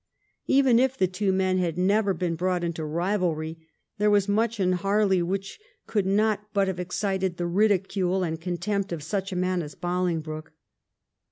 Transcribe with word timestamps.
Even 0.47 0.79
if 0.79 0.97
the 0.97 1.05
two 1.05 1.31
men 1.31 1.59
had 1.59 1.77
never 1.77 2.11
been 2.15 2.33
brought 2.33 2.63
into 2.63 2.83
rivalry, 2.83 3.67
there 3.99 4.09
was 4.09 4.27
much 4.27 4.59
in 4.59 4.71
Harley 4.71 5.21
which 5.21 5.59
could 5.85 6.07
not 6.07 6.47
but 6.53 6.67
have 6.67 6.79
excited 6.79 7.37
the 7.37 7.45
ridicule 7.45 8.23
and 8.23 8.41
contempt 8.41 8.91
of 8.91 9.03
such 9.03 9.31
a 9.31 9.35
man 9.35 9.61
as 9.61 9.75
Bolingbroke. 9.75 10.53